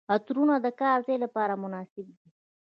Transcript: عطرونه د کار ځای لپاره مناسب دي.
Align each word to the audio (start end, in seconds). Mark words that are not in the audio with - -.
عطرونه 0.13 0.55
د 0.65 0.67
کار 0.81 0.97
ځای 1.07 1.17
لپاره 1.25 1.53
مناسب 1.63 2.05
دي. 2.17 2.27